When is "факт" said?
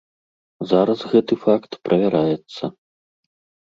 1.45-1.71